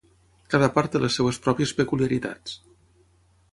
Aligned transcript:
Cada 0.53 0.69
part 0.77 0.91
té 0.95 1.01
les 1.03 1.17
seves 1.19 1.39
pròpies 1.45 1.75
peculiaritats. 1.83 2.59